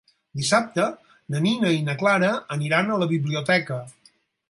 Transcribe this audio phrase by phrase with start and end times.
[0.37, 0.85] Dissabte
[1.35, 3.83] na Nina i na Clara aniran a la biblioteca.